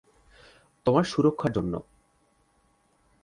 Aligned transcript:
তোমার 0.85 1.03
সুরক্ষার 1.03 1.51
জন্য। 1.51 1.73